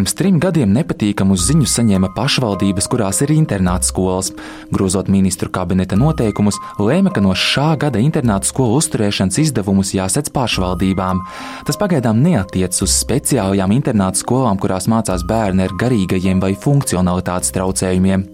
Pirms 0.00 0.14
trim 0.16 0.38
gadiem 0.40 0.70
nepatīkamu 0.72 1.34
ziņu 1.36 1.66
saņēma 1.68 2.08
pašvaldības, 2.16 2.86
kurās 2.88 3.18
ir 3.20 3.34
internāta 3.34 3.84
skolas. 3.84 4.30
Grozot 4.72 5.10
ministru 5.12 5.50
kabineta 5.52 5.98
noteikumus, 6.00 6.56
lēma, 6.80 7.10
ka 7.12 7.20
no 7.20 7.34
šā 7.36 7.74
gada 7.82 8.00
internāta 8.00 8.48
skolu 8.48 8.78
uzturēšanas 8.78 9.36
izdevumus 9.42 9.90
jāsedz 9.92 10.32
pašvaldībām. 10.32 11.20
Tas 11.68 11.76
pagaidām 11.76 12.22
neatiecas 12.24 12.80
uz 12.86 12.94
speciālajām 12.94 13.74
internāta 13.76 14.22
skolām, 14.22 14.56
kurās 14.62 14.88
mācās 14.88 15.26
bērni 15.28 15.66
ar 15.66 15.76
garīgajiem 15.82 16.40
vai 16.40 16.54
funkcionalitātes 16.56 17.52
traucējumiem. 17.58 18.24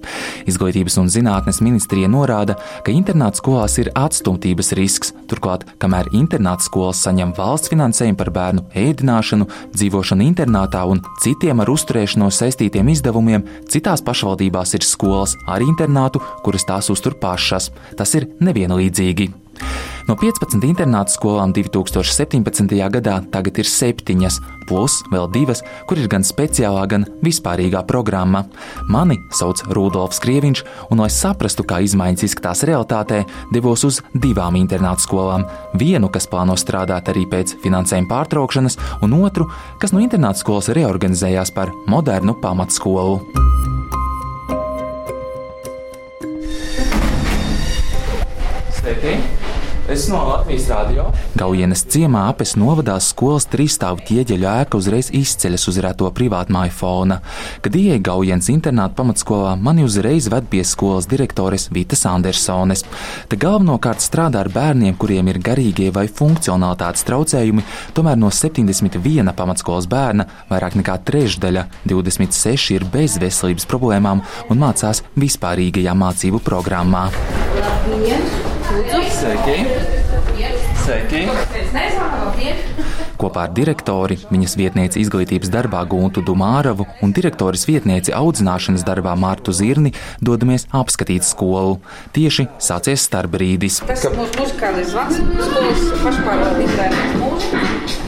Izglītības 0.47 1.01
un 1.03 1.11
zinātnes 1.11 1.59
ministrija 1.67 2.13
norāda, 2.15 2.61
ka 2.87 2.95
internāta 2.95 3.43
skolās 3.43 3.75
ir 3.83 3.91
atstumtības 3.99 4.71
risks. 4.79 5.11
Turklāt, 5.27 5.67
kamēr 5.83 6.13
internāta 6.15 6.63
skolas 6.63 7.03
saņem 7.03 7.35
valsts 7.35 7.75
finansējumu 7.75 8.23
par 8.23 8.31
bērnu 8.39 8.69
ēdināšanu, 8.87 9.51
dzīvošanu 9.75 10.31
internātā 10.31 10.87
un 10.87 11.03
citiem 11.19 11.56
citiem 11.57 11.65
ar 11.65 11.71
uzturēšanos 11.73 12.37
saistītiem 12.37 12.89
izdevumiem, 12.93 13.45
citās 13.73 14.03
pašvaldībās 14.05 14.75
ir 14.77 14.85
skolas 14.85 15.37
ar 15.49 15.63
internātu, 15.65 16.21
kuras 16.45 16.67
tās 16.69 16.91
uztur 16.93 17.17
pašas. 17.17 17.71
Tas 17.97 18.15
ir 18.15 18.29
nevienlīdzīgi. 18.41 19.33
No 20.07 20.15
15 20.15 20.63
internāta 20.63 21.11
skolām 21.11 21.51
2017. 21.51 22.71
gadā 22.95 23.17
tagad 23.35 23.57
ir 23.59 23.67
septiņas, 23.67 24.37
plus 24.69 25.01
vēl 25.11 25.27
divas, 25.35 25.65
kur 25.91 25.99
ir 25.99 26.07
gan 26.11 26.23
speciālā, 26.23 26.85
gan 26.87 27.09
vispārīgā 27.27 27.83
programma. 27.89 28.45
Mani 28.87 29.17
sauc 29.35 29.65
Rudolfs 29.67 30.23
Krieviņš, 30.23 30.63
un, 30.95 31.03
lai 31.03 31.11
saprastu, 31.11 31.67
kā 31.67 31.81
izmaiņas 31.83 32.23
izskatās 32.23 32.63
realitātē, 32.71 33.25
devos 33.51 33.83
uz 33.89 33.99
divām 34.15 34.55
internāta 34.61 35.03
skolām. 35.03 35.49
Vienu, 35.75 36.07
kas 36.15 36.31
plāno 36.31 36.55
strādāt 36.55 37.11
arī 37.11 37.27
pēc 37.27 37.57
finansējuma 37.65 38.07
pārtraukšanas, 38.13 38.79
un 39.03 39.17
otru, 39.19 39.49
kas 39.83 39.91
no 39.91 39.99
internāta 40.05 40.39
skolas 40.39 40.71
reorganizējās 40.71 41.51
par 41.57 41.75
modernu 41.91 42.39
pamatskolu. 42.45 43.19
Sveiki! 48.79 49.36
Es 49.97 50.11
no 50.13 50.19
Latvijas 50.29 50.67
Rādio. 50.69 51.07
Gaujienas 51.41 51.81
ciemā 51.89 52.27
apes 52.29 52.51
novadā 52.61 52.99
skolas 53.01 53.47
trīsstāvu 53.49 54.03
ķieģeļu 54.05 54.45
ēka 54.51 54.77
uzreiz 54.77 55.07
izceļas 55.17 55.63
uz 55.71 55.79
reto 55.81 56.11
privātmāju 56.13 56.75
fona. 56.77 57.17
Kad 57.65 57.79
ieeja 57.81 58.03
Gaujienas 58.05 58.51
internāta 58.53 58.93
pamatskolā, 58.99 59.55
mani 59.57 59.87
uzreiz 59.87 60.29
ved 60.29 60.51
pie 60.53 60.61
skolas 60.69 61.09
direktores 61.09 61.71
Vitas 61.73 62.05
Andersones. 62.11 62.85
Te 63.33 63.39
galvenokārt 63.41 64.05
strādā 64.05 64.43
ar 64.45 64.51
bērniem, 64.53 64.99
kuriem 65.01 65.31
ir 65.33 65.41
garīgie 65.41 65.89
vai 65.97 66.05
funkcionalitātes 66.13 67.07
traucējumi, 67.09 67.65
tomēr 67.97 68.21
no 68.21 68.29
71 68.29 69.33
pamatskolas 69.39 69.89
bērna 69.89 70.27
vairāk 70.51 70.77
nekā 70.83 70.99
trešdaļa, 71.09 71.65
26 71.89 72.75
ir 72.77 72.85
bez 72.93 73.17
veselības 73.23 73.65
problēmām 73.73 74.21
un 74.53 74.61
mācās 74.61 75.01
vispārīgajā 75.17 75.97
mācību 76.05 76.45
programmā. 76.45 77.07
Labdien! 77.65 78.47
Sveiki! 79.17 79.76
Sveiki! 80.87 81.25
Kopā 83.19 83.47
ar 83.49 83.55
direktori, 83.57 84.21
viņas 84.31 84.53
vietnieci 84.61 85.01
izglītības 85.03 85.51
darbā 85.51 85.81
Guntu 85.91 86.23
Dumāravu 86.23 86.87
un 87.03 87.15
direktoras 87.17 87.65
vietnieci 87.67 88.15
audzināšanas 88.15 88.85
darbā 88.87 89.17
Mārtu 89.19 89.51
Zirni 89.57 89.91
dodamies 90.23 90.69
apskatīt 90.71 91.27
skolu. 91.27 91.81
Tieši 92.15 92.47
sācies 92.63 93.09
starpbrīdis. 93.09 93.81
Tas 93.89 94.07
ir 94.07 94.15
mūsu 94.15 94.45
muzikālais 94.45 94.95
zvans, 94.95 95.19
skolas 95.51 95.85
pašpārvaldības 96.07 97.13
mūzikas. 97.19 98.01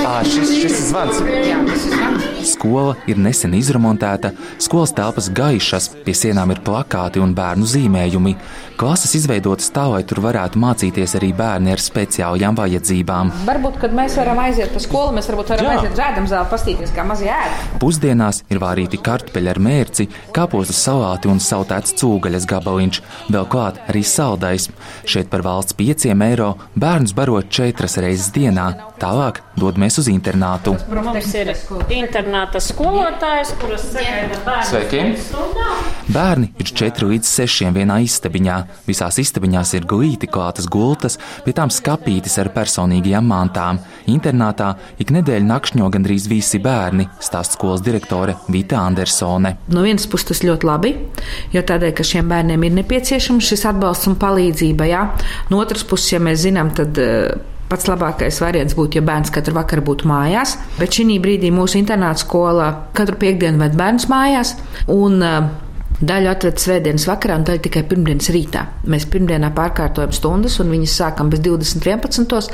À, 0.00 0.20
šis, 0.24 0.56
šis 0.62 0.84
zvans. 0.88 1.20
Jā, 1.28 1.60
ir 1.60 1.88
zvans. 1.90 2.29
Skola 2.46 2.94
ir 3.10 3.18
nesen 3.20 3.52
izremontēta, 3.56 4.32
skolas 4.62 4.94
telpas 4.96 5.28
gaišas, 5.36 5.90
pie 6.06 6.14
sienām 6.16 6.54
ir 6.54 6.62
plakāti 6.64 7.20
un 7.20 7.34
bērnu 7.36 7.68
zīmējumi. 7.68 8.34
Klases 8.80 9.12
izveidotas 9.18 9.68
tā, 9.74 9.84
lai 9.92 10.00
tur 10.08 10.22
varētu 10.24 10.60
mācīties 10.60 11.12
arī 11.18 11.34
bērni 11.36 11.74
ar 11.74 11.82
speciālajām 11.84 12.56
vajadzībām. 12.56 13.32
Varbūt, 13.44 13.76
kad 13.82 13.92
mēs 13.96 14.16
varam 14.16 14.40
aiziet 14.40 14.72
uz 14.76 14.86
skolu, 14.86 15.12
mēs 15.18 15.28
varbūt 15.28 15.52
varam 15.52 15.68
Jā. 15.68 15.74
aiziet 15.74 15.96
uz 15.98 16.00
ēdam 16.06 16.28
zāli, 16.30 16.48
pastīties, 16.54 16.94
kā 16.96 17.04
mazie 17.04 17.28
ēd. 17.34 17.58
Pusdienās 17.82 18.40
ir 18.48 18.62
vārīti 18.62 19.02
kartupeļi 19.04 19.52
ar 19.52 19.60
mērci, 19.60 20.08
kāpostu 20.36 20.76
salāti 20.76 21.28
un 21.28 21.42
sautēts 21.44 21.92
cūgaļas 22.00 22.48
gabaliņš, 22.48 23.02
vēl 23.28 23.50
klāt 23.52 23.82
arī 23.92 24.00
saldais. 24.06 24.70
Šeit 25.04 25.28
par 25.28 25.44
valsts 25.44 25.76
pieciem 25.76 26.24
eiro 26.24 26.54
bērns 26.80 27.12
barot 27.16 27.52
četras 27.52 28.00
reizes 28.00 28.32
dienā. 28.32 28.70
Tālāk 29.00 29.42
dodamies 29.60 29.96
uz 30.00 30.08
internātu. 30.12 30.74
Tas 30.88 31.30
ir 31.36 31.52
internāta 32.30 32.60
skolotājs, 32.62 33.50
kuras 33.58 33.82
sagaida 33.90 34.36
bērnu. 34.44 34.66
Sveiki! 34.70 35.00
Bērni 36.14 36.50
ir 36.62 36.70
4 36.70 37.08
līdz 37.10 37.26
6 37.26 37.72
vienā 37.74 37.96
istabiņā. 38.04 38.58
Visās 38.86 39.18
istabiņās 39.18 39.72
ir 39.78 39.86
glīti 39.90 40.28
klātas 40.30 40.68
gultas, 40.70 41.18
pie 41.42 41.54
tām 41.56 41.72
skapītis 41.74 42.38
ar 42.38 42.52
personīgajām 42.54 43.26
mantām. 43.26 43.80
Internātā 44.10 44.76
ik 45.02 45.10
nedēļu 45.14 45.48
nakšņo 45.48 45.90
gandrīz 45.90 46.28
visi 46.30 46.62
bērni, 46.62 47.08
stāsta 47.18 47.58
skolas 47.58 47.82
direktore 47.82 48.38
Vita 48.48 48.78
Andersone. 48.84 49.56
No 49.74 49.82
vienas 49.86 50.06
puses 50.06 50.30
tas 50.30 50.44
ļoti 50.46 50.70
labi, 50.70 50.94
jo 51.50 51.66
tādēļ, 51.66 51.94
ka 51.98 52.06
šiem 52.06 52.30
bērniem 52.30 52.68
ir 52.68 52.76
nepieciešams 52.78 53.50
šis 53.50 53.66
atbalsts 53.72 54.10
un 54.10 54.18
palīdzība. 54.22 54.90
Jā. 54.90 55.06
No 55.50 55.62
otras 55.64 55.82
puses, 55.82 56.14
ja 56.14 56.22
mēs 56.22 56.44
zinām, 56.46 56.70
tad 56.78 56.98
Pats 57.70 57.86
labākais 57.86 58.40
variants 58.42 58.74
būtu, 58.74 58.98
ja 58.98 59.06
bērns 59.06 59.30
katru 59.30 59.54
vakaru 59.54 59.84
būtu 59.86 60.08
mājās, 60.10 60.56
bet 60.78 60.96
šī 60.96 61.20
brīdī 61.22 61.52
mūsu 61.54 61.78
internāta 61.78 62.24
skola 62.24 62.70
katru 62.98 63.14
piekdienu 63.20 63.62
ved 63.62 63.76
bērnus 63.78 64.08
mājās. 64.10 64.56
Un, 64.90 65.20
uh, 65.22 65.69
Daļu 66.00 66.30
atved 66.30 66.56
svētdienas 66.56 67.04
vakarā 67.04 67.34
un 67.36 67.42
daļu 67.44 67.60
tikai 67.66 67.82
pirmdienas 67.84 68.30
rītā. 68.32 68.62
Mēs 68.88 69.04
pirmdienā 69.12 69.50
pārkārtojam 69.52 70.14
stundas 70.16 70.54
un 70.62 70.70
viņas 70.72 70.94
sākam 70.96 71.28
bez 71.28 71.42
20.11. 71.44 72.46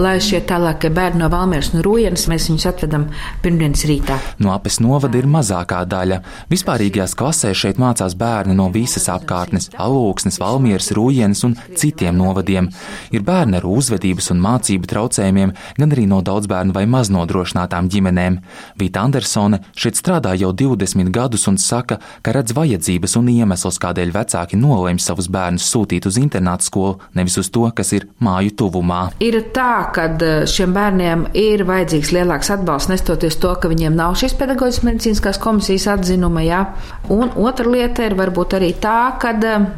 Lai 0.00 0.14
šie 0.24 0.38
tālākie 0.48 0.88
bērni 0.96 1.20
no 1.20 1.28
Valmieras 1.28 1.74
un 1.74 1.82
Rūjienas 1.84 2.24
mēs 2.32 2.46
viņus 2.48 2.64
atvedam 2.70 3.04
pirmdienas 3.44 3.84
rītā. 3.84 4.16
No 4.40 4.54
apes 4.54 4.78
novada 4.80 5.20
ir 5.20 5.28
mazākā 5.28 5.82
daļa. 5.92 6.22
Vispārīgajās 6.48 7.16
klasēs 7.20 7.60
šeit 7.60 7.82
mācās 7.82 8.16
bērni 8.16 8.56
no 8.56 8.70
visas 8.72 9.10
apkārtnes- 9.12 9.68
Alūksnes, 9.84 10.40
Valmieras, 10.40 10.88
Rūjienas 10.96 11.44
un 11.44 11.58
citiem 11.76 12.16
novadiem. 12.16 12.70
Ir 13.12 13.20
bērni 13.20 13.60
ar 13.60 13.68
uzvedības 13.68 14.30
un 14.32 14.40
mācību 14.40 14.88
traucējumiem, 14.88 15.52
gan 15.76 15.92
arī 15.92 16.06
no 16.08 16.22
daudz 16.22 16.48
bērnu 16.48 16.72
vai 16.72 16.86
maznodrošinātām 16.86 17.92
ģimenēm. 17.92 18.40
Vita 18.80 19.04
Andersone 19.04 19.60
šeit 19.76 20.00
strādā 20.00 20.32
jau 20.40 20.54
20 20.54 21.12
gadus 21.12 21.46
un 21.46 21.58
saka, 21.58 22.00
ka 22.22 22.32
redz 22.32 22.52
vajadzību 22.56 22.69
vajadzības 22.70 23.16
un 23.18 23.28
iemesls, 23.32 23.78
kādēļ 23.82 24.12
vecāki 24.14 24.58
nolēma 24.58 25.02
savus 25.02 25.28
bērnus 25.32 25.66
sūtīt 25.70 26.06
uz 26.06 26.18
internātu 26.20 26.68
skolu, 26.68 26.98
nevis 27.14 27.38
uz 27.40 27.50
to, 27.50 27.66
kas 27.74 27.92
ir 27.96 28.06
māju 28.22 28.54
tuvumā. 28.62 29.00
Ir 29.20 29.38
tā, 29.54 29.90
ka 29.94 30.06
eh, 30.14 30.46
šiem 30.46 30.74
bērniem 30.76 31.26
ir 31.34 31.64
vajadzīgs 31.68 32.12
lielāks 32.14 32.52
atbalsts, 32.54 32.90
nestoties 32.92 33.38
to, 33.40 33.52
ka 33.60 33.70
viņiem 33.70 33.96
nav 33.96 34.16
šīs 34.20 34.36
pedagoģiskās 34.38 34.86
medicīniskās 34.86 35.40
komisijas 35.42 35.88
atzinuma. 35.96 36.44
Jā. 36.46 36.64
Un 37.10 37.32
otra 37.36 37.68
lieta 37.68 38.06
ir 38.06 38.16
varbūt 38.18 38.58
arī 38.60 38.72
tā, 38.80 39.16
ka 39.20 39.34
eh, 39.34 39.70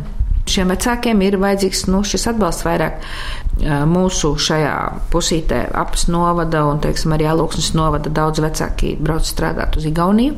šiem 0.53 0.73
vecākiem 0.75 1.23
ir 1.25 1.39
vajadzīgs 1.41 1.87
nu, 1.91 2.03
šis 2.07 2.29
atbalsts 2.33 2.67
vairāk 2.67 3.01
mūsu 3.63 4.33
šajā 4.43 4.75
pusītē 5.13 5.63
apes 5.79 6.09
novada 6.11 6.65
un, 6.69 6.81
teiksim, 6.83 7.15
arī 7.15 7.29
alūksnes 7.31 7.73
novada 7.79 8.11
daudz 8.13 8.43
vecāki 8.43 8.97
brauc 8.99 9.27
strādāt 9.29 9.79
uz 9.79 9.87
Igauniju. 9.89 10.37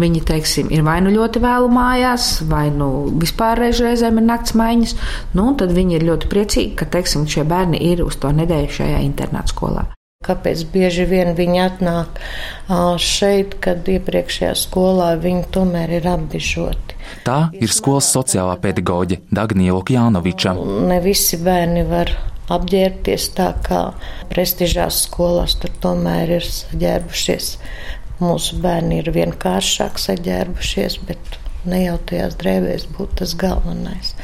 Viņi, 0.00 0.22
teiksim, 0.22 0.70
ir 0.70 0.84
vai 0.86 1.00
nu 1.02 1.10
ļoti 1.10 1.42
vēlu 1.42 1.70
mājās, 1.74 2.32
vai 2.46 2.68
nu 2.70 3.10
vispār 3.18 3.58
reizēm 3.58 4.20
ir 4.20 4.28
nakts 4.28 4.54
maiņas. 4.58 4.98
Nu, 5.34 5.50
tad 5.58 5.74
viņi 5.74 5.98
ir 5.98 6.06
ļoti 6.12 6.30
priecīgi, 6.30 6.76
ka, 6.78 6.86
teiksim, 6.90 7.26
šie 7.30 7.42
bērni 7.48 7.80
ir 7.90 8.04
uz 8.06 8.20
to 8.22 8.30
nedēļu 8.34 8.76
šajā 8.80 9.00
internāta 9.06 9.50
skolā. 9.50 9.88
Kāpēc 10.20 10.66
bieži 10.68 11.06
vien 11.08 11.30
viņi 11.32 11.60
atnāk 11.64 12.18
šeit, 13.00 13.54
kad 13.64 13.86
iepriekšējā 13.88 14.50
skolā 14.62 15.14
viņi 15.16 15.46
tomēr 15.54 15.94
ir 15.96 16.08
apbižoti? 16.12 16.98
Tā 17.24 17.38
ir 17.56 17.72
skolas 17.72 18.10
sociālā 18.12 18.58
pedagoģe 18.60 19.22
Dagnija 19.32 19.72
Lukjānoviča. 19.78 20.52
Ne 20.90 21.00
visi 21.00 21.40
bērni 21.40 21.86
var 21.88 22.12
apģērbties 22.50 23.28
tā, 23.38 23.52
kā 23.66 23.82
prestižās 24.32 25.04
skolās 25.06 25.56
tur 25.60 25.72
tomēr 25.82 26.36
ir 26.38 26.46
saģērbušies. 26.46 27.52
Mūsu 28.20 28.58
bērni 28.60 29.00
ir 29.00 29.12
vienkāršāk 29.14 30.00
saģērbušies, 30.00 30.98
bet 31.08 31.38
ne 31.68 31.82
jau 31.84 31.96
tajās 32.08 32.36
drēbēs 32.40 32.86
būtu 32.96 33.20
tas 33.22 33.34
galvenais. 33.40 34.14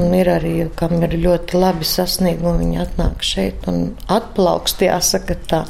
Un 0.00 0.14
ir 0.16 0.30
arī, 0.32 0.54
kam 0.76 0.96
ir 1.04 1.16
ļoti 1.20 1.60
labi 1.60 1.88
sasniegumi, 1.88 2.64
viņi 2.64 2.82
atnāk 2.84 3.24
šeit 3.24 3.68
un 3.70 3.94
atplaukst, 4.12 4.84
jāsaka 4.84 5.38
tā, 5.48 5.62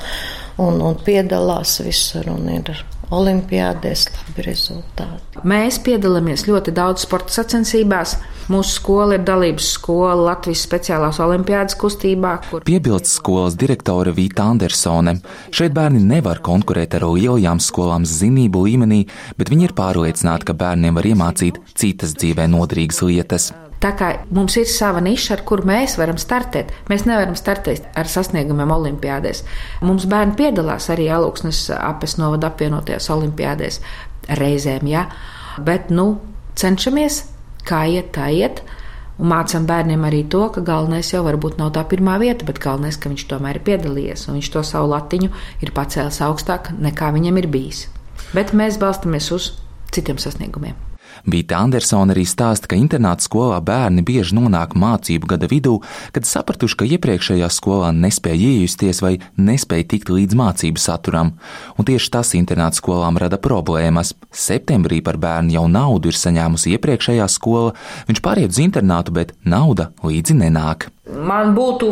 un, 0.63 0.81
un 0.83 0.99
piedalās 1.07 1.81
visur 1.85 2.31
un 2.35 2.51
ir 2.57 2.75
olimpiādēs 3.13 4.07
labi 4.15 4.45
rezultāti. 4.47 5.43
Mēs 5.45 5.81
piedalāmies 5.85 6.47
ļoti 6.49 6.73
daudz 6.77 7.05
sporta 7.05 7.35
sacensībās. 7.35 8.17
Mūsu 8.53 8.77
skola 8.77 9.17
ir 9.17 9.25
dalības 9.25 9.71
skola 9.79 10.15
Latvijas 10.29 10.65
speciālās 10.67 11.21
olimpiādas 11.25 11.79
kustībā. 11.81 12.35
Kur... 12.51 12.65
Piebilst 12.69 13.09
skolas 13.15 13.57
direktore 13.61 14.13
Vīta 14.17 14.45
Andersone. 14.53 15.17
Šeit 15.55 15.73
bērni 15.77 16.03
nevar 16.05 16.43
konkurēt 16.45 16.99
ar 16.99 17.09
lielajām 17.09 17.61
skolām 17.65 18.05
zinību 18.09 18.67
līmenī, 18.69 19.03
bet 19.41 19.53
viņi 19.53 19.71
ir 19.71 19.77
pārliecināti, 19.77 20.51
ka 20.51 20.59
bērniem 20.61 21.01
var 21.01 21.09
iemācīt 21.09 21.61
citas 21.73 22.17
dzīvē 22.21 22.49
noderīgas 22.53 23.01
lietas. 23.09 23.53
Tā 23.85 23.91
kā 23.99 24.07
mums 24.33 24.55
ir 24.57 24.69
sava 24.71 25.03
niša, 25.05 25.35
ar 25.37 25.43
kuru 25.45 25.67
mēs 25.69 25.99
varam 26.01 26.17
startēt, 26.21 26.71
mēs 26.89 27.03
nevaram 27.05 27.35
startēt 27.37 27.91
ar 28.01 28.09
sasniegumiem 28.09 28.71
olimpiādēs. 28.73 29.43
Mums 29.85 30.07
bērni 30.09 30.39
piedalās 30.39 30.89
arī 30.95 31.11
Alūksnes 31.13 31.67
apes 31.77 32.17
novada 32.17 32.49
apvienotajās 32.49 33.11
olimpiādēs 33.13 33.83
reizēm, 34.41 34.89
ja? 34.89 35.05
bet 35.61 35.93
nu, 35.93 36.15
cenšamies, 36.57 37.21
kā 37.69 37.83
iet, 37.93 38.15
tā 38.17 38.31
iet. 38.33 38.65
Un 39.21 39.29
mācām 39.31 39.69
bērniem 39.69 40.09
arī 40.09 40.25
to, 40.33 40.47
ka 40.51 40.65
galvenais 40.65 41.13
jau 41.13 41.21
varbūt 41.27 41.61
nav 41.61 41.75
tā 41.77 41.85
pirmā 41.87 42.17
vieta, 42.23 42.49
bet 42.49 42.59
galvenais, 42.65 42.97
ka 42.99 43.13
viņš 43.13 43.27
tomēr 43.31 43.61
ir 43.61 43.67
piedalījies 43.69 44.25
un 44.27 44.41
viņš 44.41 44.51
to 44.57 44.65
savu 44.67 44.89
latiņu 44.91 45.31
ir 45.63 45.75
pacēlis 45.77 46.23
augstāk 46.25 46.73
nekā 46.81 47.13
viņam 47.15 47.39
ir 47.45 47.53
bijis. 47.53 47.85
Bet 48.33 48.57
mēs 48.57 48.81
balstamies 48.81 49.31
uz 49.37 49.53
citiem 49.95 50.19
sasniegumiem. 50.19 50.75
Bīta 51.27 51.59
Andersona 51.63 52.15
arī 52.15 52.25
stāsta, 52.29 52.69
ka 52.71 52.79
internāta 52.79 53.25
skolā 53.25 53.61
bērni 53.65 54.05
bieži 54.07 54.37
nonāk 54.39 54.77
mācību 54.79 55.31
gada 55.35 55.49
vidū, 55.51 55.79
kad 56.15 56.29
sapratuši, 56.29 56.79
ka 56.81 56.89
iepriekšējā 56.97 57.51
skolā 57.53 57.93
nespēja 57.97 58.55
iejusties 58.55 59.03
vai 59.05 59.15
nespēja 59.37 59.89
tikt 59.95 60.13
līdz 60.15 60.39
mācību 60.41 60.83
saturam, 60.83 61.35
un 61.79 61.89
tieši 61.89 62.13
tas 62.15 62.35
internāta 62.39 62.81
skolām 62.81 63.21
rada 63.21 63.41
problēmas. 63.41 64.15
Septembrī 64.31 65.03
par 65.05 65.21
bērnu 65.21 65.57
jau 65.59 65.69
naudu 65.71 66.13
ir 66.13 66.19
saņēmusi 66.19 66.75
iepriekšējā 66.79 67.31
skola, 67.31 67.77
viņš 68.11 68.25
pāriet 68.25 68.55
uz 68.55 68.63
internātu, 68.65 69.15
bet 69.15 69.37
nauda 69.45 69.93
līdzi 70.05 70.39
nenāk. 70.43 70.94
Man 71.05 71.53
būtu 71.53 71.89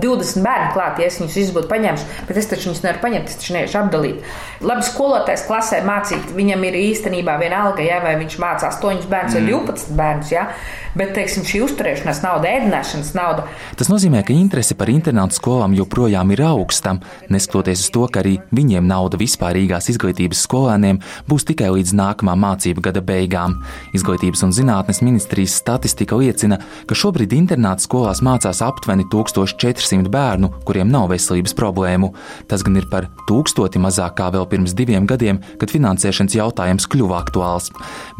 20 0.00 0.40
bērni 0.40 0.70
klāt, 0.72 0.96
ja 0.98 1.08
es 1.10 1.18
viņus 1.20 1.34
visus 1.36 1.52
būtu 1.54 1.68
paņēmis, 1.68 2.04
bet 2.28 2.38
es 2.40 2.48
taču 2.48 2.70
viņus 2.70 2.80
nevaru 2.82 3.02
paņemt, 3.02 3.28
es 3.28 3.36
taču 3.38 3.54
nevaru 3.54 3.78
apdalīt. 3.82 4.30
Labi, 4.64 4.86
skolotājs 4.88 5.44
klasē 5.44 5.82
mācīt, 5.84 6.32
viņam 6.34 6.64
ir 6.70 6.78
īstenībā 6.80 7.36
viena 7.42 7.60
alga, 7.66 7.84
ja, 7.84 8.00
vai 8.02 8.14
viņš 8.22 8.38
mācās 8.40 8.80
8 8.80 9.04
bērnus 9.10 9.36
mm. 9.36 9.44
vai 9.44 9.52
12 9.52 9.92
bērnus. 10.00 10.32
Ja? 10.32 10.46
Bet 10.94 11.10
teiksim, 11.16 11.42
šī 11.42 11.60
uzturēšanās 11.66 12.20
nauda, 12.22 12.50
ēdināšanas 12.54 13.08
nauda. 13.18 13.44
Tas 13.78 13.90
nozīmē, 13.90 14.20
ka 14.26 14.34
interese 14.34 14.76
par 14.78 14.90
internātu 14.92 15.36
skolām 15.36 15.74
joprojām 15.74 16.30
ir 16.30 16.44
augsta, 16.46 16.94
neskatoties 17.34 17.82
uz 17.82 17.92
to, 17.94 18.04
ka 18.14 18.22
arī 18.22 18.36
viņiem 18.54 18.86
nauda 18.86 19.18
vispārīgās 19.18 19.90
izglītības 19.90 20.44
skolēniem 20.46 21.00
būs 21.26 21.48
tikai 21.50 21.72
līdz 21.74 21.96
nākamā 21.98 22.36
mācību 22.46 22.86
gada 22.86 23.02
beigām. 23.02 23.58
Izglītības 23.94 24.46
un 24.46 24.54
zinātnes 24.54 25.02
ministrijas 25.02 25.58
statistika 25.58 26.18
liecina, 26.20 26.60
ka 26.86 26.98
šobrīd 26.98 27.34
internāta 27.34 27.82
skolās 27.88 28.22
mācās 28.22 28.53
aptuveni 28.62 29.06
1400 29.10 30.10
bērnu, 30.12 30.50
kuriem 30.68 30.90
nav 30.92 31.08
veselības 31.10 31.56
problēmu. 31.58 32.12
Tas 32.50 32.62
gan 32.66 32.78
ir 32.78 32.86
par 32.92 33.08
tūkstoti 33.28 33.80
mazāk 33.82 34.18
kā 34.20 34.30
vēl 34.34 34.46
pirms 34.50 34.76
diviem 34.76 35.08
gadiem, 35.10 35.40
kad 35.60 35.72
finansēšanas 35.72 36.36
jautājums 36.38 36.86
kļuva 36.90 37.18
aktuāls. 37.22 37.70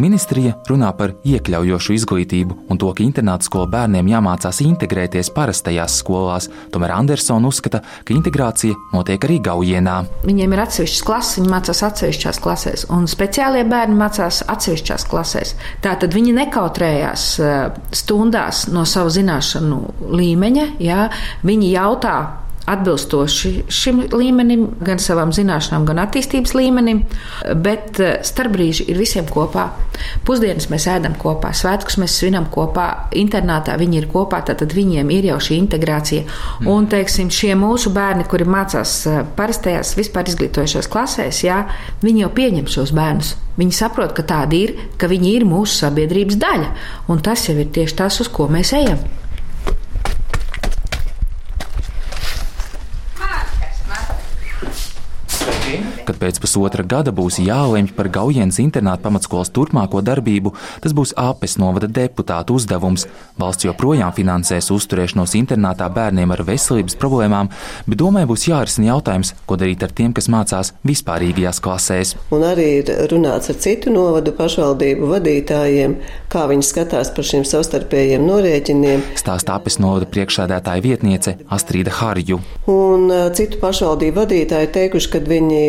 Ministrija 0.00 0.56
runā 0.70 0.90
par 0.98 1.14
iekļaujošu 1.28 1.94
izglītību 1.98 2.58
un 2.72 2.80
to, 2.80 2.90
ka 2.96 3.04
internāta 3.04 3.46
skolu 3.46 3.68
bērniem 3.74 4.10
jāmācās 4.10 4.62
integrēties 4.64 5.30
parastajās 5.34 5.98
skolās. 6.00 6.48
Tomēr 6.74 6.94
Andersona 6.96 7.50
uzskata, 7.50 7.82
ka 8.04 8.14
integrācija 8.16 8.76
notiek 8.94 9.28
arī 9.28 9.40
Gaujienā. 9.44 9.96
Viņiem 10.24 10.54
ir 10.56 10.64
atsevišķas 10.64 11.04
klases, 11.06 11.38
viņi 11.40 11.52
mācās 11.52 11.82
atsevišķās 11.88 12.40
klasēs, 12.44 12.86
un 12.94 13.08
speciālie 13.10 13.64
bērni 13.68 13.98
mācās 13.98 14.42
atsevišķās 14.50 15.06
klasēs. 15.10 15.54
Tātad 15.84 16.14
viņi 16.16 16.34
nekautrējās 16.38 17.26
eh, 17.42 17.54
stundās 17.94 18.66
no 18.72 18.84
savu 18.88 19.12
zināšanu 19.14 19.80
līmeņa, 20.24 20.70
ja 20.82 21.10
viņi 21.44 21.76
jautā 21.76 22.16
atbilstoši 22.66 23.50
šim 23.68 24.00
līmenim, 24.12 24.66
gan 24.84 25.00
savām 25.02 25.32
zināšanām, 25.36 25.84
gan 25.88 26.00
attīstības 26.04 26.54
līmenim, 26.56 27.02
bet 27.60 28.00
eh, 28.00 28.14
starpbrīži 28.24 28.86
ir 28.88 29.00
visiem 29.00 29.28
kopā. 29.28 29.66
Pusdienas 30.24 30.70
mēs 30.72 30.86
ēdam 30.90 31.16
kopā, 31.20 31.52
svētkus 31.56 31.98
mēs 32.00 32.16
svinam 32.20 32.48
kopā, 32.52 32.86
internātā 33.20 33.76
viņi 33.80 34.00
ir 34.00 34.08
kopā, 34.12 34.40
tad 34.48 34.64
viņiem 34.64 35.12
ir 35.12 35.28
jau 35.32 35.40
šī 35.44 35.58
integrācija. 35.60 36.24
Mm. 36.24 36.70
Un, 36.72 36.88
teiksim, 36.92 37.32
šie 37.32 37.52
mūsu 37.58 37.92
bērni, 37.94 38.24
kuri 38.30 38.48
mācās 38.48 38.96
eh, 39.10 39.20
parastajās 39.36 39.94
vispār 39.98 40.32
izglītojušās 40.32 40.88
klasēs, 40.92 41.42
jā, 41.44 41.64
viņi 42.04 42.24
jau 42.24 42.30
pieņem 42.38 42.70
šos 42.72 42.94
bērnus. 42.96 43.34
Viņi 43.60 43.76
saprot, 43.76 44.16
ka 44.16 44.24
tādi 44.26 44.64
ir, 44.64 44.72
ka 44.98 45.10
viņi 45.10 45.36
ir 45.36 45.44
mūsu 45.46 45.84
sabiedrības 45.84 46.40
daļa, 46.40 46.72
un 47.12 47.20
tas 47.22 47.44
jau 47.46 47.58
ir 47.60 47.68
tieši 47.76 48.00
tas, 48.00 48.18
uz 48.24 48.32
ko 48.32 48.48
mēs 48.50 48.72
ejam. 48.80 49.04
Kad 56.04 56.18
pēc 56.20 56.36
pusotra 56.42 56.84
gada 56.84 57.14
būs 57.16 57.38
jālemj 57.40 57.94
par 57.96 58.10
Gaujienas 58.12 58.58
internāta 58.60 59.06
pamatskolas 59.06 59.48
turpmāko 59.56 60.02
darbību, 60.04 60.50
tas 60.84 60.92
būs 60.92 61.14
Apes 61.16 61.56
novada 61.56 61.88
deputātu 61.88 62.58
uzdevums. 62.58 63.06
Valsts 63.40 63.64
joprojām 63.64 64.12
finansēs 64.12 64.68
uzturēšanos 64.74 65.32
internātā 65.38 65.88
bērniem 65.88 66.34
ar 66.34 66.42
veselības 66.44 66.98
problēmām, 67.00 67.48
bet 67.88 68.00
domāju 68.02 68.28
būs 68.34 68.44
jārisina 68.50 68.90
jautājums, 68.90 69.32
ko 69.48 69.56
darīt 69.60 69.86
ar 69.86 69.94
tiem, 69.96 70.12
kas 70.12 70.28
mācās 70.28 70.74
vispārīgajās 70.84 71.62
klasēs. 71.64 72.12
Un 72.36 72.44
arī 72.50 72.68
ir 72.82 72.92
runāts 73.08 73.48
ar 73.54 73.58
citu 73.64 73.94
novadu 73.94 74.34
pašvaldību 74.36 75.08
vadītājiem, 75.14 75.96
kā 76.28 76.44
viņi 76.52 76.68
skatās 76.68 77.14
par 77.16 77.28
šiem 77.30 77.48
savstarpējiem 77.48 78.28
norēķiniem. 78.28 79.08
Stāsta 79.20 79.56
Apes 79.56 79.80
novada 79.80 80.10
priekšsēdētāja 80.12 80.84
vietniece 80.84 81.38
Astrīda 81.48 81.96
Harju. 82.02 82.42
Un 82.68 83.08
citu 83.32 83.62
pašvaldību 83.64 84.20
vadītāji 84.20 84.72
teikuši, 84.76 85.12
ka 85.14 85.24
viņi 85.24 85.64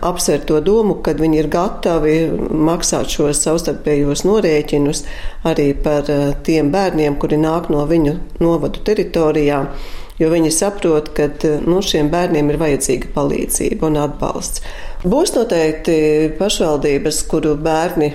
apsver 0.00 0.44
to 0.48 0.60
domu, 0.64 0.98
ka 1.04 1.14
viņi 1.18 1.40
ir 1.42 1.48
gatavi 1.52 2.14
maksāt 2.52 3.12
šos 3.12 3.42
savstarpējos 3.44 4.24
norēķinus 4.28 5.04
arī 5.48 5.72
par 5.84 6.10
eh, 6.12 6.32
tiem 6.46 6.72
bērniem, 6.74 7.18
kuri 7.20 7.40
nāk 7.40 7.70
no 7.72 7.84
viņu 7.88 8.16
novadu 8.42 8.82
teritorijām. 8.86 9.70
Jo 10.20 10.28
viņi 10.30 10.52
saprot, 10.54 11.12
ka 11.16 11.28
eh, 11.30 11.60
nu, 11.66 11.80
šiem 11.84 12.10
bērniem 12.12 12.52
ir 12.52 12.60
vajadzīga 12.62 13.12
palīdzība 13.14 13.88
un 13.90 14.02
atbalsts. 14.02 14.64
Būs 15.02 15.34
noteikti 15.34 15.96
pašvaldības, 16.38 17.24
kuru 17.30 17.56
bērni 17.58 18.12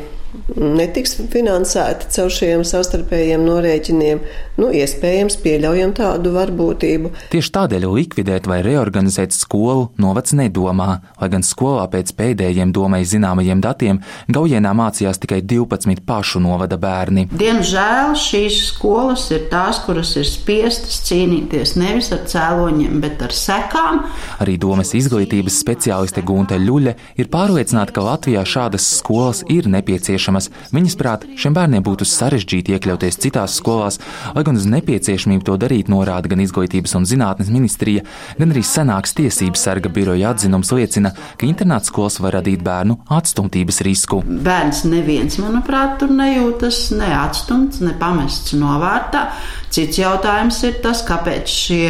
netiks 0.58 1.18
finansēti 1.32 2.10
caur 2.16 2.32
šiem 2.34 2.64
savstarpējiem 2.68 3.44
norēķiniem. 3.46 4.22
Nu, 4.58 4.72
iespējams, 4.74 5.38
pieļaujam 5.44 5.92
tādu 5.98 6.32
varbūtību. 6.34 7.12
Tieši 7.30 7.52
tādēļ 7.54 7.86
likvidēt 7.94 8.48
vai 8.50 8.64
reorganizēt 8.66 9.36
skolu 9.36 9.92
novads 10.02 10.34
nedomā, 10.38 10.90
lai 11.22 11.30
gan 11.34 11.46
skolā 11.46 11.86
pēc 11.94 12.14
pēdējiem 12.18 12.72
domai 12.74 13.04
zināmajiem 13.06 13.62
datiem 13.62 14.00
Gaujienā 14.34 14.72
mācījās 14.78 15.22
tikai 15.22 15.44
12 15.46 16.02
pašu 16.08 16.42
novada 16.42 16.80
bērni. 16.82 17.28
Diemžēl 17.38 18.16
šīs 18.18 18.58
skolas 18.72 19.28
ir 19.36 19.46
tās, 19.52 19.84
kuras 19.86 20.16
ir 20.18 20.26
spiestas 20.26 21.04
cīnīties 21.06 21.76
nevis 21.78 22.10
ar 22.16 22.26
cēloņiem, 22.30 22.98
bet 23.04 23.22
ar 23.28 23.36
sekām. 23.36 24.02
Arī 24.42 24.58
domas 24.62 24.96
izglītības 24.98 25.62
speciāliste 25.62 26.26
Gunte 26.26 26.58
Ļuļe 26.58 26.96
ir 27.22 27.30
pārliecināta, 27.34 27.94
ka 27.94 28.08
Latvijā 28.10 28.42
šādas 28.48 28.90
skolas 28.98 29.44
ir 29.54 29.70
nepieciešamas 29.70 30.27
nepieciešamas. 30.28 30.50
Viņas 30.74 30.96
prāt, 31.00 31.26
šiem 31.38 31.56
bērniem 31.56 31.84
būtu 31.84 32.06
sarežģīti 32.06 32.76
iekļauties 32.76 33.20
citās 33.24 33.58
skolās, 33.58 34.00
lai 34.36 34.44
gan 34.44 34.58
uz 34.58 34.66
nepieciešamību 34.68 35.46
to 35.46 35.58
darīt 35.58 35.90
norāda 35.90 36.28
gan 36.28 36.42
Izglītības 36.44 36.96
un 36.98 37.06
zinātnes 37.08 37.50
ministrija, 37.50 38.04
gan 38.38 38.52
arī 38.52 38.64
senāks 38.64 39.16
tiesības 39.18 39.64
sarga 39.64 39.90
biroja 39.90 40.34
atzinums 40.34 40.72
liecina, 40.72 41.14
ka 41.38 41.48
internāta 41.48 41.88
skolas 41.88 42.20
var 42.20 42.38
radīt 42.40 42.64
bērnu 42.64 43.00
atstumtības 43.10 43.82
risku. 43.88 44.22
Bērns 44.24 44.84
neviens, 44.88 45.40
manuprāt, 45.42 45.98
tur 46.02 46.12
nejūtas 46.12 46.92
ne 46.98 47.12
atstumts, 47.16 47.82
ne 47.84 47.96
pamests 48.00 48.56
novārtā. 48.58 49.30
Cits 49.74 50.00
jautājums 50.00 50.62
ir 50.64 50.80
tas, 50.84 51.04
kāpēc 51.08 51.52
šie 51.52 51.90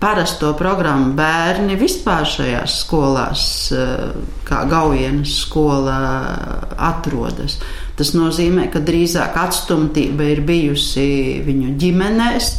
parasto 0.00 0.52
programmu 0.58 1.12
bērni 1.18 1.76
vispār 1.78 2.24
šajās 2.28 2.78
skolās, 2.84 3.44
eh, 3.76 4.12
kā 4.48 4.64
Gaujienas 4.70 5.34
skola, 5.44 5.98
atrodas. 6.78 7.58
Tas 7.96 8.14
nozīmē, 8.16 8.70
ka 8.72 8.80
drīzāk 8.80 9.36
atstumtība 9.36 10.30
ir 10.32 10.40
bijusi 10.40 11.42
viņu 11.44 11.76
ģimenēs. 11.78 12.54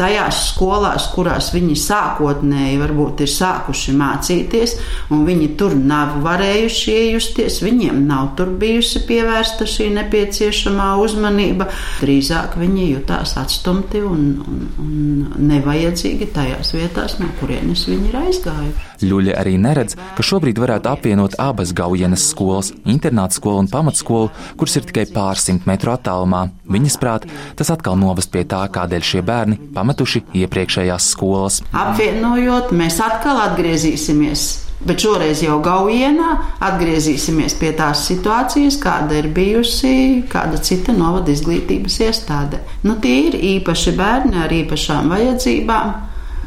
Tajās 0.00 0.40
skolās, 0.50 1.08
kurās 1.14 1.50
viņi 1.54 1.76
sākotnēji 1.78 2.80
varbūt 2.80 3.24
ir 3.24 3.30
sākuši 3.32 3.94
mācīties, 4.00 4.76
un 5.12 5.24
viņi 5.28 5.50
tur 5.60 5.76
nav 5.76 6.16
varējuši 6.24 6.96
iejusties, 6.96 7.60
viņiem 7.64 8.02
nav 8.08 8.32
tur 8.38 8.52
bijusi 8.60 9.04
pievērsta 9.08 9.68
šī 9.68 9.90
nepieciešamā 9.98 10.92
uzmanība. 11.02 11.68
Drīzāk 12.00 12.56
viņi 12.60 12.90
jutās 12.94 13.36
atstumti 13.40 14.02
un, 14.06 14.26
un, 14.44 14.62
un 14.80 15.50
nevajadzīgi 15.50 16.30
tajās 16.34 16.74
vietās, 16.76 17.18
no 17.20 17.28
kurienes 17.40 17.86
viņi 17.90 18.10
ir 18.10 18.20
aizgājuši. 18.24 18.88
Ļuļa 19.00 19.36
arī 19.40 19.54
neredz, 19.60 19.96
ka 20.16 20.24
šobrīd 20.24 20.58
varētu 20.60 20.90
apvienot 20.90 21.38
abas 21.40 21.72
Gaujienas 21.76 22.26
skolas, 22.32 22.68
internāta 22.84 23.38
skolu 23.38 23.62
un 23.64 23.70
pamatskolu, 23.70 24.28
kuras 24.60 24.76
ir 24.76 24.88
tikai 24.88 25.06
pārsimt 25.14 25.64
metru 25.68 25.94
attālumā. 25.94 26.46
Viņas 26.70 26.98
prāt, 27.00 27.24
tas 27.56 27.72
atkal 27.72 27.96
novest 28.00 28.32
pie 28.34 28.44
tā, 28.48 28.60
kādēļ 28.72 29.06
šie 29.06 29.22
bērni 29.26 29.56
pametuši 29.90 30.22
iepriekšējās 30.44 31.10
skolas. 31.14 31.60
Apvienojot, 31.74 32.74
mēs 32.76 33.00
atkal 33.02 33.40
atgriezīsimies 33.50 34.48
Bet 34.80 35.02
šoreiz 35.04 35.42
jau 35.44 35.58
gaujienā 35.60 36.30
atgriezīsimies 36.64 37.52
pie 37.60 37.74
tās 37.76 38.06
situācijas, 38.08 38.78
kāda 38.80 39.18
ir 39.18 39.26
bijusi 39.36 40.22
kāda 40.32 40.56
cita 40.56 40.94
novada 40.96 41.28
izglītības 41.34 41.98
iestāde. 42.06 42.62
Nu, 42.88 42.94
tie 42.96 43.26
ir 43.26 43.36
īpaši 43.36 43.92
bērni 43.98 44.40
ar 44.40 44.54
īpašām 44.56 45.12
vajadzībām. 45.12 45.92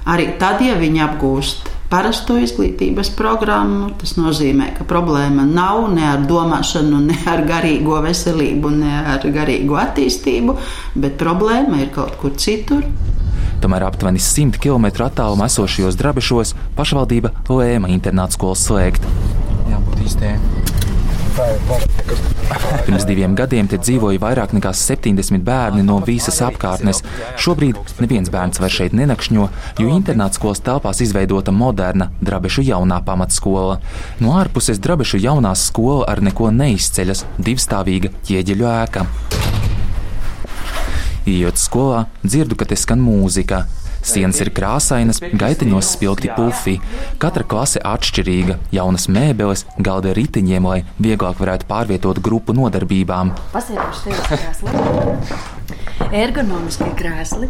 Arī 0.09 0.31
tad, 0.41 0.65
ja 0.65 0.73
viņi 0.81 1.05
apgūst 1.05 1.69
parasto 1.93 2.39
izglītības 2.41 3.13
programmu. 3.13 3.91
Tas 4.01 4.17
nozīmē, 4.17 4.71
ka 4.79 4.89
problēma 4.89 5.45
nav 5.45 5.85
ne 5.93 6.09
ar 6.15 6.25
domāšanu, 6.25 7.03
ne 7.05 7.19
ar 7.29 7.45
garīgo 7.45 8.01
veselību, 8.01 8.73
ne 8.81 8.95
ar 9.13 9.29
garīgo 9.35 9.77
attīstību, 9.77 10.57
bet 11.05 11.21
problēma 11.21 11.85
ir 11.85 11.93
kaut 11.93 12.17
kur 12.17 12.33
citur. 12.33 12.81
Tomēr 13.63 13.85
aptuveni 13.87 14.19
100 14.19 14.59
km 14.59 14.89
attālumā 15.05 15.47
esošajos 15.47 15.95
drabešos 15.95 16.51
pašvaldība 16.75 17.31
lēma 17.47 17.87
internāta 17.93 18.35
skolu 18.35 18.57
slēgt. 18.59 19.05
Jābūt 19.71 20.01
īstajai. 20.03 20.35
Pirms 22.83 23.05
diviem 23.07 23.33
gadiem 23.39 23.69
te 23.71 23.79
dzīvoja 23.79 24.19
vairāk 24.21 24.51
nekā 24.53 24.73
70 24.75 25.41
bērni 25.47 25.85
no 25.87 25.95
visas 26.05 26.41
apkārtnes. 26.45 26.99
Šobrīd 27.41 27.79
neviens 28.03 28.29
bērns 28.33 28.59
vairs 28.61 28.75
šeit 28.81 28.93
nenakšņo, 28.99 29.47
jo 29.79 29.95
internāta 29.95 30.37
skolas 30.37 30.61
telpās 30.65 31.01
izveidota 31.05 31.55
moderna 31.55 32.11
Drabešu 32.21 32.67
jaunā 32.67 32.99
pamatskola. 33.07 33.79
No 34.19 34.35
ārpuses 34.43 34.83
Drabešu 34.83 35.23
jaunā 35.23 35.55
skola 35.55 36.11
ar 36.11 36.21
neko 36.21 36.51
neizceļas- 36.51 37.25
divstāvīga 37.49 38.13
ķieģeļu 38.27 38.69
ēka. 38.75 39.07
Iejot 41.23 41.55
skolā, 41.55 42.03
dzirdu, 42.19 42.57
ka 42.59 42.67
te 42.67 42.75
skan 42.75 42.99
mūzika. 42.99 43.63
Sienas 44.03 44.41
ir 44.43 44.49
krāsainas, 44.51 45.21
gaitiņos 45.23 45.93
spilgti 45.95 46.27
pufi. 46.35 46.73
Katra 47.23 47.45
klase 47.47 47.79
atšķirīga, 47.87 48.57
jaunas 48.75 49.07
mēbeles, 49.07 49.63
galda 49.79 50.11
ritiņiem, 50.17 50.67
lai 50.67 50.81
vieglāk 50.99 51.39
varētu 51.39 51.69
pārvietot 51.69 52.19
grupu 52.23 52.51
nodarbībām. 52.57 53.31
Pasēdēšu 53.55 54.09
tev 54.09 54.19
krēsli. 54.27 54.67
Ergonomiskie 56.25 56.91
krēsli. 56.99 57.47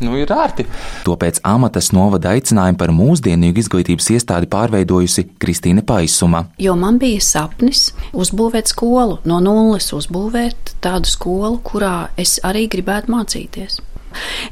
Nu, 0.00 0.14
ir 0.16 0.30
ērti. 0.32 0.64
To 1.04 1.12
pēc 1.20 1.42
amatas 1.44 1.90
novada 1.92 2.32
aicinājumu 2.32 2.78
par 2.80 2.92
mūsdienīgu 2.96 3.60
izglītības 3.60 4.08
iestādi 4.14 4.48
pārveidojusi 4.48 5.26
Kristīne 5.42 5.84
Paisuma. 5.84 6.46
Jo 6.60 6.72
man 6.80 6.96
bija 7.02 7.20
sapnis 7.24 7.90
uzbūvēt 8.16 8.72
skolu, 8.72 9.18
no 9.28 9.42
nulles 9.44 9.90
uzbūvēt 9.96 10.74
tādu 10.80 11.10
skolu, 11.10 11.60
kurā 11.64 12.08
es 12.20 12.38
arī 12.46 12.64
gribētu 12.72 13.12
mācīties. 13.12 13.80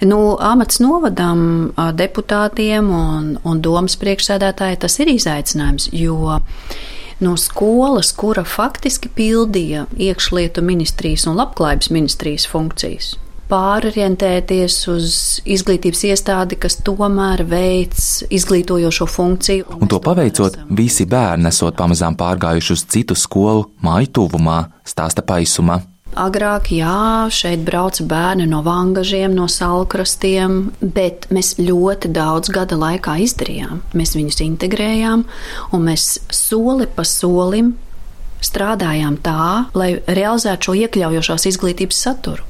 Nu, 0.07 0.37
amats 0.37 0.79
novadam 0.85 1.73
deputātiem 1.99 2.93
un, 2.95 3.33
un 3.43 3.63
domas 3.65 3.97
priekšsēdētāji 3.99 4.79
tas 4.85 4.99
ir 5.03 5.11
izaicinājums, 5.17 5.89
jo 5.97 6.37
no 7.25 7.33
skolas, 7.41 8.13
kura 8.15 8.45
faktiski 8.47 9.11
pildīja 9.11 9.89
iekšlietu 9.97 10.63
ministrijas 10.63 11.27
un 11.27 11.41
labklājības 11.41 11.91
ministrijas 11.95 12.47
funkcijas. 12.53 13.17
Pārorientēties 13.49 14.75
uz 14.93 15.13
izglītības 15.49 16.03
iestādi, 16.11 16.59
kas 16.61 16.77
tomēr 16.85 17.47
veic 17.49 17.97
izglītojošo 18.29 19.07
funkciju. 19.09 19.79
Un 19.81 19.89
to 19.89 20.01
paveicot, 20.05 20.59
visi 20.77 21.07
bērni 21.09 21.49
esot 21.49 21.79
pamazām 21.79 22.19
pārgājuši 22.21 22.75
uz 22.75 22.83
citu 22.93 23.17
skolu 23.17 23.71
māju 23.81 24.13
tuvumā, 24.21 24.67
stāsta 24.85 25.25
paisuma. 25.25 25.81
Agrāk, 26.19 26.71
jā, 26.73 27.29
šeit 27.33 27.65
brauca 27.65 28.05
bērni 28.09 28.47
no 28.49 28.63
vangažiem, 28.67 29.33
no 29.37 29.45
salkrastiem, 29.49 30.61
bet 30.81 31.29
mēs 31.33 31.55
ļoti 31.61 32.11
daudz 32.17 32.53
gada 32.53 32.77
laikā 32.81 33.19
izdarījām. 33.25 33.83
Mēs 33.97 34.17
viņus 34.17 34.41
integrējām, 34.45 35.25
un 35.73 35.89
mēs 35.89 36.19
soli 36.33 36.89
pa 36.89 37.05
solim 37.09 37.75
strādājām 38.45 39.19
tā, 39.25 39.69
lai 39.77 39.95
realizētu 40.05 40.71
šo 40.71 40.77
iekļaujošās 40.85 41.49
izglītības 41.53 42.05
saturu. 42.09 42.45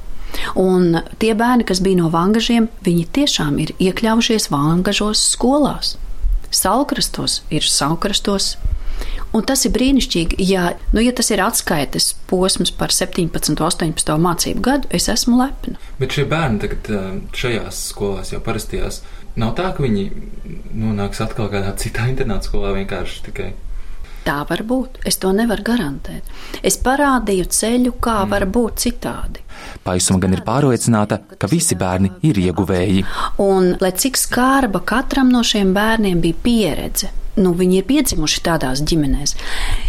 Un 0.59 1.01
tie 1.21 1.33
bērni, 1.37 1.65
kas 1.67 1.81
bija 1.83 2.01
no 2.01 2.09
vangažiem, 2.13 2.69
viņi 2.85 3.05
tiešām 3.17 3.59
ir 3.63 3.73
iekļaujušies 3.79 4.49
vangažos 4.53 5.23
skolās. 5.35 5.95
Salkrastos 6.53 7.41
ir 7.53 7.65
salkrastos, 7.65 8.55
Un 9.29 9.45
tas 9.45 9.61
ir 9.67 9.73
brīnišķīgi, 9.75 10.39
ja, 10.49 10.71
nu, 10.89 11.03
ja 11.05 11.13
tas 11.15 11.29
ir 11.29 11.41
atskaites 11.45 12.15
posms 12.29 12.71
par 12.73 12.93
17, 12.93 13.61
18 13.61 14.15
mācību 14.23 14.63
gadu, 14.65 14.89
es 14.89 15.05
esmu 15.11 15.37
lepna. 15.37 15.77
Bet 15.99 16.17
šie 16.17 16.25
bērni 16.29 16.63
tagad 16.63 16.89
šajās 17.37 17.83
skolās, 17.91 18.33
jau 18.33 18.41
parastajās, 18.45 19.03
nav 19.39 19.53
tā, 19.59 19.69
ka 19.75 19.85
viņi 19.85 20.07
nonāks 20.73 21.21
atkal 21.21 21.51
kādā 21.53 21.75
citā 21.77 22.07
internāta 22.11 22.49
skolā 22.49 22.73
vienkārši 22.79 23.25
tikai. 23.29 23.51
Tā 24.29 24.43
var 24.45 24.61
būt. 24.61 24.99
Es 25.09 25.17
to 25.17 25.31
nevaru 25.33 25.63
garantēt. 25.65 26.27
Es 26.61 26.75
parādīju 26.85 27.47
ceļu, 27.49 27.95
kā 27.97 28.19
mm. 28.21 28.29
var 28.29 28.45
būt 28.45 28.83
citādi. 28.83 29.41
Paisuma 29.81 30.21
gan 30.21 30.35
ir 30.37 30.43
pārliecināta, 30.45 31.17
ka 31.41 31.49
visi 31.49 31.77
bērni 31.79 32.11
ir 32.29 32.37
ieguvēji. 32.37 33.01
Un, 33.41 33.71
lai 33.81 33.89
cik 34.03 34.19
skarba 34.21 34.83
katram 34.85 35.31
no 35.33 35.41
šiem 35.41 35.73
bērniem 35.73 36.21
bija 36.21 36.37
pieredze, 36.45 37.09
nu, 37.41 37.55
viņi 37.57 37.81
ir 37.81 37.89
piedzimuši 37.89 38.45
tādās 38.45 38.85
ģimenēs. 38.85 39.35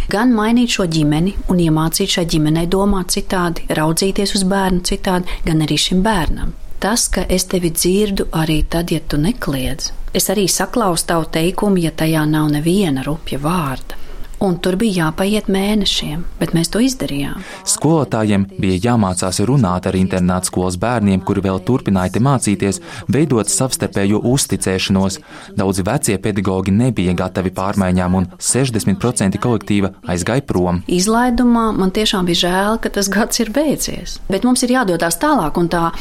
Gan 0.09 0.33
mainīt 0.33 0.73
šo 0.73 0.87
ģimeni 0.89 1.35
un 1.53 1.61
iemācīt 1.61 2.17
šai 2.17 2.25
ģimenei 2.33 2.65
domāt 2.71 3.13
citādi, 3.13 3.69
raudzīties 3.77 4.35
uz 4.41 4.47
bērnu 4.49 4.81
citādi, 4.89 5.39
gan 5.45 5.61
arī 5.67 5.77
šim 5.85 6.01
bērnam. 6.07 6.57
Tas, 6.81 7.05
ka 7.13 7.27
es 7.29 7.45
tevi 7.45 7.69
dzirdu 7.77 8.31
arī 8.41 8.63
tad, 8.65 8.89
ja 8.89 9.05
tu 9.05 9.21
nekliedz. 9.21 9.93
Es 10.17 10.31
arī 10.33 10.49
saklausu 10.49 11.11
tavu 11.13 11.29
teikumu, 11.29 11.77
ja 11.85 11.93
tajā 11.93 12.25
nav 12.25 12.49
neviena 12.57 13.05
rupja 13.05 13.37
vārda 13.39 14.01
un 14.41 14.57
tur 14.57 14.75
bija 14.81 15.05
jāpaiet 15.05 15.47
mēnešiem, 15.53 16.23
bet 16.39 16.55
mēs 16.57 16.71
to 16.73 16.81
izdarījām. 16.81 17.43
Skolotājiem 17.69 18.47
bija 18.61 18.79
jāmācās 18.89 19.39
runāt 19.45 19.85
ar 19.87 19.97
internāta 19.97 20.49
skolas 20.49 20.77
bērniem, 20.81 21.21
kuri 21.25 21.43
vēl 21.45 21.61
turpināja 21.65 22.15
te 22.15 22.23
mācīties, 22.25 22.81
veidot 23.11 23.49
savstarpējo 23.51 24.23
uzticēšanos. 24.31 25.19
Daudzi 25.59 25.85
vecie 25.85 26.17
pedagoģi 26.21 26.73
nebija 26.73 27.13
gatavi 27.21 27.53
pārmaiņām, 27.57 28.17
un 28.17 28.27
60% 28.41 29.37
kolektīva 29.41 29.93
aizgāja 30.09 30.45
prom. 30.49 30.81
Izlaidumā 30.89 31.67
man 31.77 31.93
tiešām 31.93 32.25
bija 32.29 32.47
žēl, 32.47 32.81
ka 32.81 32.93
tas 32.97 33.11
gads 33.13 33.43
ir 33.43 33.53
beidzies, 33.53 34.17
bet 34.31 34.47
mums 34.47 34.65
ir 34.65 34.73
jādodas 34.73 35.21
tālāk, 35.21 35.61
un 35.61 35.69
tā 35.69 35.91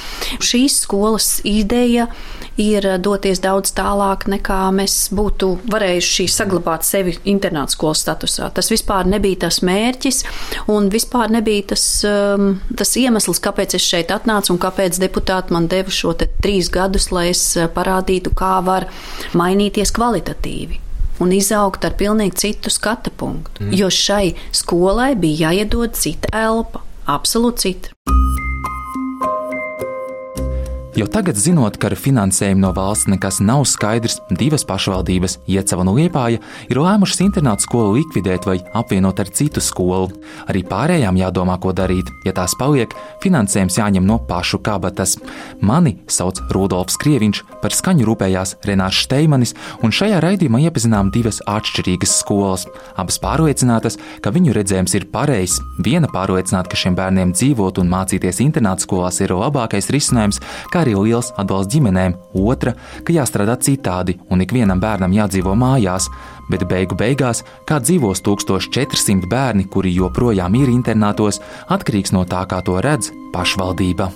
šīs 0.41 0.81
skolas 0.87 1.29
ideja 1.45 2.09
ir 2.61 2.89
doties 3.05 3.41
daudz 3.45 3.75
tālāk 3.77 4.27
nekā 4.33 4.63
mēs 4.75 4.97
būtu 5.17 5.53
varējuši 5.71 6.29
saglabāt 6.33 6.89
sevi 6.89 7.19
internāta 7.29 7.77
skolas 7.77 8.03
statusā 8.05 8.30
statusā. 8.31 8.51
Tas 8.55 8.71
vispār 8.71 9.07
nebija 9.07 9.47
tas 9.47 9.61
mērķis 9.63 10.23
un 10.69 10.89
vispār 10.91 11.31
nebija 11.31 11.71
tas, 11.75 12.05
um, 12.05 12.61
tas 12.77 12.97
iemesls, 12.97 13.41
kāpēc 13.41 13.75
es 13.75 13.83
šeit 13.83 14.11
atnācu 14.11 14.55
un 14.55 14.61
kāpēc 14.61 15.01
deputāti 15.01 15.53
man 15.53 15.69
deva 15.69 15.91
šo 15.91 16.15
trīs 16.19 16.71
gadus, 16.71 17.11
lai 17.13 17.31
es 17.31 17.57
uh, 17.57 17.69
parādītu, 17.69 18.33
kā 18.35 18.61
var 18.65 18.89
mainīties 19.35 19.93
kvalitatīvi 19.93 20.81
un 21.21 21.35
izaugt 21.37 21.85
ar 21.85 21.93
pilnīgi 22.01 22.37
citu 22.47 22.71
skatu 22.73 23.11
punktu. 23.11 23.67
Mm. 23.67 23.77
Jo 23.77 23.91
šai 23.93 24.35
skolai 24.53 25.15
bija 25.21 25.51
jāiedod 25.51 25.93
cita 25.99 26.33
elpa, 26.33 26.81
absolūti 27.07 27.67
cita. 27.67 28.20
Jo 30.99 31.07
tagad, 31.07 31.37
zinot, 31.39 31.77
ka 31.79 31.87
ar 31.87 31.95
finansējumu 31.95 32.65
no 32.65 32.71
valsts 32.75 33.07
nekas 33.07 33.37
nav 33.39 33.63
skaidrs, 33.71 34.17
divas 34.35 34.65
pašvaldības, 34.67 35.37
Iecava 35.47 35.85
un 35.85 35.93
Liepāja, 35.95 36.41
ir 36.67 36.81
lēmušas 36.83 37.21
internātu 37.23 37.63
skolu 37.63 37.93
likvidēt 38.01 38.49
vai 38.49 38.57
apvienot 38.75 39.23
ar 39.23 39.31
citu 39.31 39.63
skolu. 39.63 40.09
Arī 40.51 40.65
pārējām 40.67 41.21
jādomā, 41.21 41.55
ko 41.63 41.71
darīt. 41.71 42.11
Ja 42.27 42.33
tās 42.35 42.57
paliek, 42.59 42.91
finansējums 43.23 43.79
jāņem 43.79 44.09
no 44.09 44.17
pašu 44.27 44.59
kabatas. 44.67 45.15
Mani 45.63 45.95
sauc 46.11 46.41
Rudolfs 46.51 46.99
Krieviņš, 46.99 47.45
par 47.63 47.77
skaņu 47.77 48.09
rūpējās 48.11 48.57
Renārs 48.67 49.05
Steimanis, 49.07 49.55
un 49.87 49.95
šajā 49.95 50.19
raidījumā 50.27 50.65
iepazinām 50.67 51.15
divas 51.15 51.39
atšķirīgas 51.47 52.17
skolas. 52.25 52.67
Abas 52.99 53.21
pārliecinātas, 53.23 54.01
ka 54.27 54.35
viņu 54.35 54.59
redzējums 54.59 54.99
ir 54.99 55.07
pareizs. 55.15 55.63
Viena 55.79 56.11
pārliecināta, 56.11 56.75
ka 56.75 56.83
šiem 56.83 56.99
bērniem 56.99 57.37
dzīvot 57.39 57.79
un 57.79 57.95
mācīties 57.95 58.43
internāta 58.43 58.89
skolās 58.89 59.23
ir 59.23 59.39
labākais 59.39 59.93
risinājums, 59.95 60.43
kā 60.73 60.81
arī 60.81 60.90
arī 60.91 61.11
liels 61.11 61.33
atbalsts 61.39 61.73
ģimenēm, 61.75 62.17
otra, 62.35 62.75
ka 63.05 63.15
jāstrādā 63.15 63.57
citādi 63.63 64.19
un 64.31 64.43
ikvienam 64.43 64.81
bērnam 64.81 65.13
jādzīvo 65.15 65.55
mājās, 65.55 66.09
bet 66.51 66.67
beigu 66.69 66.97
beigās, 66.99 67.45
kā 67.67 67.81
dzīvos 67.81 68.23
1400 68.27 69.29
bērni, 69.31 69.69
kuri 69.71 69.95
joprojām 69.95 70.55
ir 70.59 70.71
internātos, 70.71 71.41
atkarīgs 71.69 72.13
no 72.13 72.25
tā, 72.25 72.45
kā 72.51 72.63
to 72.63 72.81
redz 72.81 73.13
pašvaldība. 73.35 74.11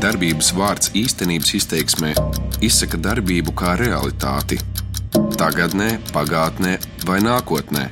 Darbības 0.00 0.52
vārds 0.54 0.92
īstenības 0.94 1.54
izteiksmē 1.58 2.12
izsaka 2.62 3.00
darbību 3.00 3.52
kā 3.58 3.74
realitāti. 3.80 4.60
Tagatnē, 5.36 5.96
pagātnē 6.14 6.76
vai 7.08 7.18
nākotnē, 7.24 7.88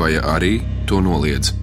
vai 0.00 0.16
arī 0.18 0.58
to 0.90 1.00
noliedz. 1.04 1.59